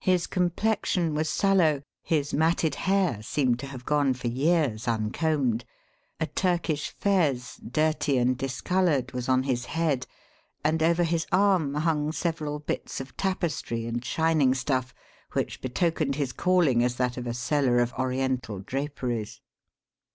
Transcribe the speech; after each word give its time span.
His 0.00 0.26
complexion 0.26 1.12
was 1.12 1.28
sallow, 1.28 1.82
his 2.02 2.32
matted 2.32 2.74
hair 2.74 3.22
seemed 3.22 3.58
to 3.58 3.66
have 3.66 3.84
gone 3.84 4.14
for 4.14 4.28
years 4.28 4.88
uncombed; 4.88 5.66
a 6.18 6.26
Turkish 6.26 6.88
fez, 6.88 7.60
dirty 7.70 8.16
and 8.16 8.38
discoloured, 8.38 9.12
was 9.12 9.28
on 9.28 9.42
his 9.42 9.66
head, 9.66 10.06
and 10.64 10.82
over 10.82 11.04
his 11.04 11.26
arm 11.32 11.74
hung 11.74 12.12
several 12.12 12.60
bits 12.60 12.98
of 12.98 13.14
tapestry 13.18 13.84
and 13.84 14.02
shining 14.02 14.54
stuff 14.54 14.94
which 15.34 15.60
betokened 15.60 16.14
his 16.14 16.32
calling 16.32 16.82
as 16.82 16.96
that 16.96 17.18
of 17.18 17.26
a 17.26 17.34
seller 17.34 17.78
of 17.78 17.92
Oriental 17.98 18.60
draperies. 18.60 19.42